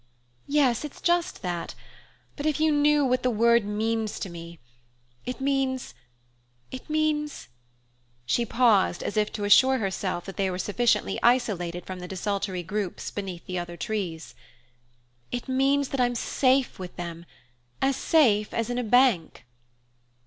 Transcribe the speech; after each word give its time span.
"Yes, 0.47 0.83
it's 0.83 0.99
just 0.99 1.43
that! 1.43 1.75
But 2.35 2.47
if 2.47 2.59
you 2.59 2.71
knew 2.71 3.05
what 3.05 3.21
the 3.21 3.29
word 3.29 3.65
means 3.65 4.17
to 4.21 4.31
me! 4.31 4.57
It 5.27 5.39
means 5.39 5.93
it 6.71 6.89
means" 6.89 7.49
she 8.25 8.43
paused 8.43 9.03
as 9.03 9.15
if 9.15 9.31
to 9.33 9.43
assure 9.43 9.77
herself 9.77 10.25
that 10.25 10.37
they 10.37 10.49
were 10.49 10.57
sufficiently 10.57 11.19
isolated 11.21 11.85
from 11.85 11.99
the 11.99 12.07
desultory 12.07 12.63
groups 12.63 13.11
beneath 13.11 13.45
the 13.45 13.59
other 13.59 13.77
trees 13.77 14.33
"it 15.31 15.47
means 15.47 15.89
that 15.89 16.01
I'm 16.01 16.15
safe 16.15 16.79
with 16.79 16.95
them: 16.95 17.27
as 17.79 17.95
safe 17.95 18.55
as 18.55 18.71
in 18.71 18.79
a 18.79 18.83
bank!" 18.83 19.45